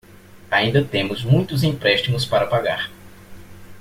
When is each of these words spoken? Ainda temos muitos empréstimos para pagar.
Ainda 0.49 0.83
temos 0.83 1.23
muitos 1.23 1.61
empréstimos 1.61 2.25
para 2.25 2.47
pagar. 2.47 2.89